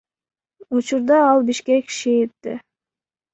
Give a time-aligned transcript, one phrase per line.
[0.75, 2.53] Учурда ал Бишкек ШИИБде.